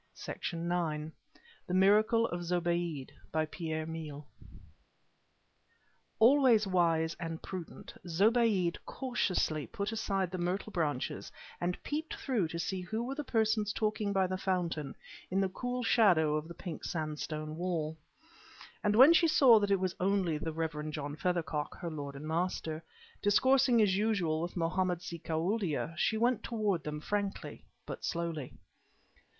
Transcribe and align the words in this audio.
PIERRE 0.15 0.57
MILLE 0.63 1.11
The 1.67 1.75
Miracle 1.75 2.25
of 2.29 2.39
Zobéide 2.41 3.11
Always 6.17 6.65
wise 6.65 7.15
and 7.19 7.43
prudent, 7.43 7.93
Zobéide 8.07 8.77
cautiously 8.87 9.67
put 9.67 9.91
aside 9.91 10.31
the 10.31 10.39
myrtle 10.39 10.71
branches 10.71 11.31
and 11.59 11.77
peeped 11.83 12.15
through 12.15 12.47
to 12.47 12.57
see 12.57 12.81
who 12.81 13.03
were 13.03 13.13
the 13.13 13.23
persons 13.23 13.71
talking 13.71 14.11
by 14.11 14.25
the 14.25 14.39
fountain 14.39 14.95
in 15.29 15.39
the 15.39 15.49
cool 15.49 15.83
shadow 15.83 16.35
of 16.35 16.47
the 16.47 16.55
pink 16.55 16.83
sandstone 16.83 17.55
wall. 17.55 17.95
And 18.83 18.95
when 18.95 19.13
she 19.13 19.27
saw 19.27 19.59
that 19.59 19.69
it 19.69 19.79
was 19.79 19.95
only 19.99 20.39
the 20.39 20.51
Rev. 20.51 20.89
John 20.89 21.15
Feathercock, 21.15 21.75
her 21.77 21.91
lord 21.91 22.15
and 22.15 22.27
master, 22.27 22.83
discoursing 23.21 23.83
as 23.83 23.95
usual 23.95 24.41
with 24.41 24.57
Mohammed 24.57 25.03
si 25.03 25.19
Koualdia, 25.19 25.93
she 25.95 26.17
went 26.17 26.41
toward 26.41 26.83
them 26.83 27.01
frankly 27.01 27.63
but 27.85 28.03
slowly. 28.03 28.55